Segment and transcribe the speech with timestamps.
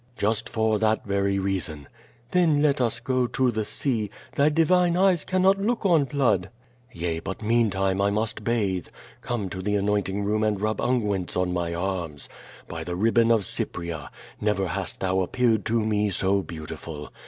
[0.17, 1.87] "Just for that very reason."
[2.31, 6.49] "Then let us go to the sea; thy divine eyes cannot look on blood."
[6.91, 8.87] "Yea, but meantime I must bathe.
[9.21, 12.29] Come to the anointing room and rub unguents on my arms.
[12.67, 14.09] By the ribbon of Cy pria,
[14.41, 17.13] never hast thou appeared to me so beautiful.